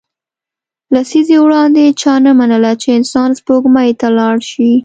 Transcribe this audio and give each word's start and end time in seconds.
لسیزې 0.93 1.37
وړاندې 1.41 1.83
چا 2.01 2.13
نه 2.25 2.31
منله 2.39 2.71
چې 2.81 2.87
انسان 2.99 3.29
سپوږمۍ 3.39 3.91
ته 3.99 4.07
لاړ 4.19 4.35
شي 4.51 4.71